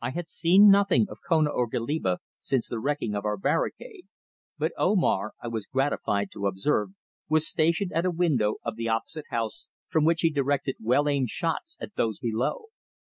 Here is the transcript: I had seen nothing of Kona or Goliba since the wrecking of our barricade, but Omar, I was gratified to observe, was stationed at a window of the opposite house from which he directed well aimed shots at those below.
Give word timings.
I 0.00 0.10
had 0.10 0.28
seen 0.28 0.70
nothing 0.70 1.06
of 1.08 1.18
Kona 1.26 1.50
or 1.50 1.66
Goliba 1.66 2.18
since 2.38 2.68
the 2.68 2.78
wrecking 2.78 3.16
of 3.16 3.24
our 3.24 3.36
barricade, 3.36 4.04
but 4.58 4.70
Omar, 4.78 5.32
I 5.42 5.48
was 5.48 5.66
gratified 5.66 6.30
to 6.34 6.46
observe, 6.46 6.90
was 7.28 7.48
stationed 7.48 7.90
at 7.92 8.06
a 8.06 8.12
window 8.12 8.58
of 8.62 8.76
the 8.76 8.88
opposite 8.88 9.24
house 9.30 9.66
from 9.88 10.04
which 10.04 10.20
he 10.20 10.30
directed 10.30 10.76
well 10.80 11.08
aimed 11.08 11.30
shots 11.30 11.76
at 11.80 11.96
those 11.96 12.20
below. 12.20 12.66